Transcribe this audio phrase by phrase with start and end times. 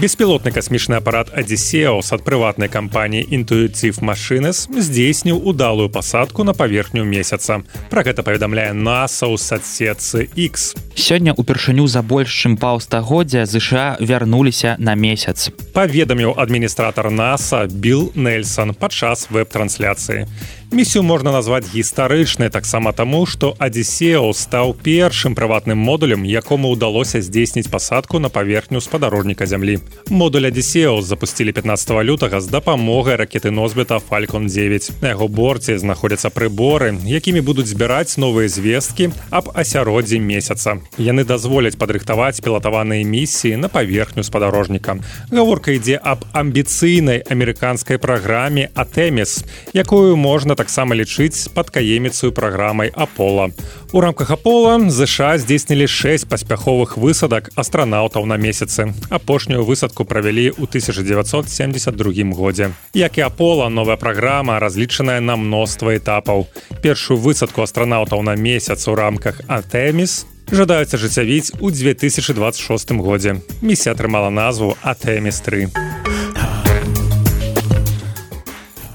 [0.00, 7.60] беспілотны касмічны апарат адзісеус ад прыватнай кампаніі інтуіцыв машынес здзейсніў удалую пасадку на паверхню месяца.
[7.92, 14.76] Про гэта паведамляе наса ў садсетцы x сёння упершыню за больш чым паўстагоддзя ЗША вярнуліся
[14.80, 15.52] на месяц.
[15.76, 20.24] Паведаміў адміністратор наса билл нельсон падчас веб-трансляцыі
[20.72, 27.66] місію можна назваць гістарычнай таксама таму што адзісео стаў першым прыватным модулем якому ўдалося здзейсніць
[27.66, 34.46] пасадку на паверхню спадарожніка зямлі модуль адзісео запусцілі 15 лютага з дапамогай ракеты носьбіта фалькон
[34.46, 41.26] 9 на яго борце знаходзяцца прыборы якімі будуць збіраць новыя звесткі аб асяроддзі месяца яны
[41.26, 45.02] дазволяць падрыхтаваць пілатаваныя місіі на паверхню спадарожніка
[45.34, 49.42] гаворка ідзе аб амбіцыйнай амерыканскай праграме атэміс
[49.74, 53.48] якую можна таксама лічыць падкаеміцаю праграмай Апола.
[53.96, 58.92] У рамках Апола ЗША здзейснілі шэсць паспяховых высадак астранаўтаў на месяцы.
[59.08, 62.76] Апошнюю высадку правялі ў 1972 годзе.
[62.92, 66.44] Як і Апола новая праграма разлічаная на мноства этапаў.
[66.84, 73.40] Першую высадку астранаўтаў на месяц у рамках Атэміс жадаюць ажыццявіць у 2026 годзе.
[73.64, 75.99] Місія атрымала назву Атэміс 3.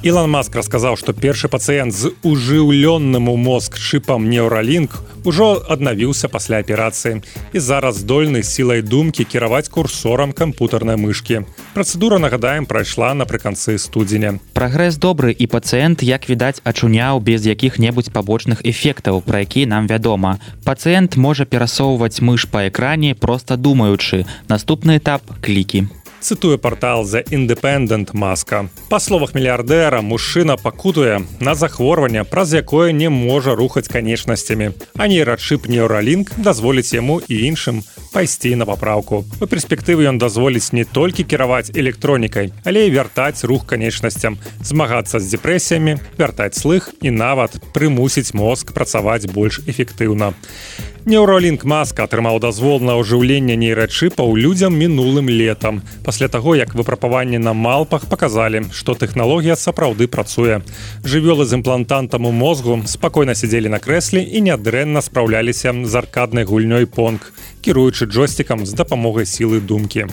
[0.06, 4.94] Ілан Маск расказаў, што першы пацыент з ужыўлённым у мозг чыпам неўралінк
[5.25, 11.42] ужо аднавіўся пасля аперацыі і зараз здольны сілай думкі кіраваць курсорам кампутарнай мышкі.
[11.73, 14.38] Працэдура нагадаем прайшла напрыканцы студзеня.
[14.53, 20.38] Прагрэс добры і пацыент, як відаць, ачуняў без якіх-небудзь пабочных эфектаў, пра які нам вядома.
[20.70, 24.30] Пацыент можа перасоўваць мыш па экране, проста думаючы.
[24.53, 25.89] Наступны этап клікі
[26.26, 28.66] цытуе портал за independent маска.
[28.90, 34.73] Па словах мільярдэра мужчына пакутуе на захворванне праз якое не можа рухаць канечнасцямі.
[34.98, 39.26] А нейрачып неўралінк дазволіць яму і іншым пайсці на папраўку.
[39.38, 45.30] У перспектывы ён дазволіць не толькі кіраваць электронікай але і вяртаць рух канечнасцям змагацца з
[45.36, 50.33] дэпрэсіямі вяртаць слых і нават прымусіць мозг працаваць больш эфектыўна
[51.05, 55.83] Неўролінк маска атрымаў дазвол на ўжыўленне нейрачыпаў людзям мінулым летам.
[56.02, 60.64] Пасля таго, як выпрапаванне на малпах паказалі, што тэхналогія сапраўды працуе.
[61.05, 66.89] Жывёлы з імплантантам у мозгу спакойна сядзелі на крэсле і нядрэнна спраўляліся з аркаднай гульнёй
[66.89, 67.30] понг,
[67.61, 70.10] кіруючы джойстикам з дапамогай сілы думкі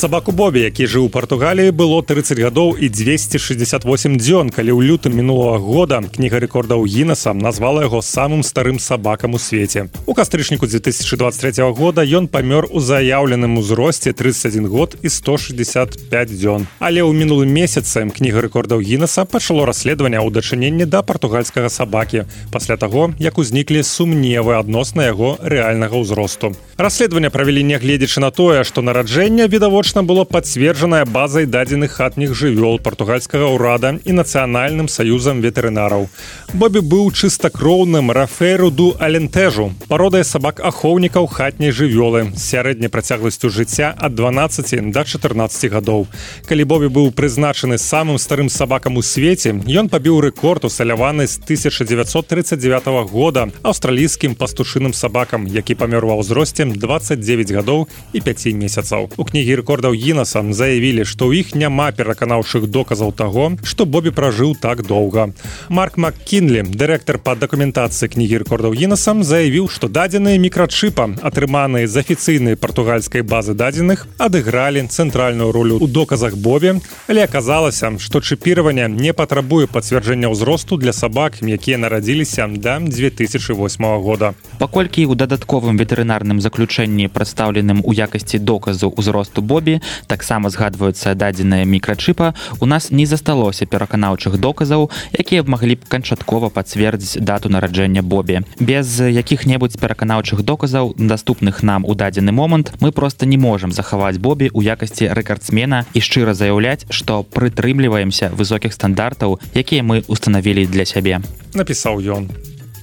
[0.00, 5.12] сабаку бобі які жыў у португаліі было 30 гадоў і 268 дзён калі ў лютым
[5.12, 9.92] мінулого года кніга рэкордаў гінаса назвала яго самым старым сабакам у свеце.
[10.08, 16.64] У кастрычніку 2023 года ён памёр у заяўленым узросце 31 год і 165 дзён.
[16.80, 22.80] Але ў мінулым месяцам кніга рэкордаў гінаса пачало расследаванне ў дачыненні да партугальскага сабакі пасля
[22.80, 26.56] таго як узніклі сумневы адносна яго рэальнага ўзросту.
[26.80, 32.78] Расследаванне правялі нягледзячы на тое што нараджэнне відавочна відавочна было пацверджаная базай дадзеных хатніх жывёл
[32.78, 36.06] партугальскага ўрада і нацыянальным саюзам ветэрынараў.
[36.54, 44.92] Бобі быў чыстакроўным рафэруду алентэжу, пародай сабак ахоўнікаў хатняй жывёлы сярэдняй працягласцю жыцця ад 12
[44.92, 46.06] до 14 гадоў.
[46.46, 53.10] Калі Бобі быў прызначаны самым старым сабакам у свеце, ён пабіў рэкорд усаляваны з 1939
[53.10, 59.10] года аўстралійскім пастушыным сабакам, які памёр ва ўзросце 29 гадоў і 5 месяцаў.
[59.18, 64.12] У кнігі рэкорд рэкордаў гінасам заявілі што ў іх няма пераканаўшых доказаў таго што бобі
[64.12, 65.32] пражыў так доўга.
[65.72, 72.60] Марк маккінлі дырэктар па дакументацыі кнігі рэкордаў гінасам заявіў што дадзеныя мікрачыпа атрыманыя з афіцыйнай
[72.60, 76.76] партугальскай базы дадзеных адыгралі цэнтральную ролю ў доказах бобі
[77.08, 84.36] але аказалася што чыпіраванне не патрабуе пацвярджэння ўзросту для сабак якія нарадзіліся да 2008 года.
[84.60, 89.80] Паколькі ў дадатковым ветэрынарным заключэнні прадстаўленым у якасці доказу ўзросту бобі Ютубе.
[90.06, 92.34] Таксама згадваюцца дадзеныя мікрачыпа.
[92.60, 98.42] У нас не засталося пераканаўчых доказаў якія б маглі б канчаткова пацвердзіць дату нараджэння Бобі.
[98.58, 104.50] Без якіх-небудзь пераканаўчых доказаў доступных нам у дадзены момант мы просто не можемм захаваць Бобі
[104.52, 111.20] у якасці рэкардсмена і шчыра заяўляць што прытрымліваемся высокіх стандартаў якія мы установілі для сябе.
[111.54, 112.30] Напісаў ён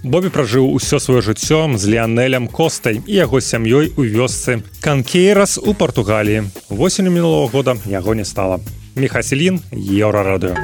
[0.07, 5.73] Бобі пражыў усё сваё жыццё з леанелем костай і яго сям'ёй у вёсцы канкейрас у
[5.73, 6.47] Португаліі.
[6.69, 8.59] Восенню мінулого года яго не стала.
[8.95, 10.55] Мехаселін еўрарадыё.